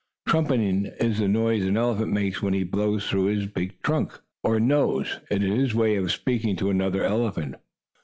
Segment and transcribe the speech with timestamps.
[0.27, 4.59] Trumpeting is the noise an elephant makes when he blows through his long trunk, or
[4.59, 5.19] nose.
[5.29, 7.53] It is his way of speaking to another elephant.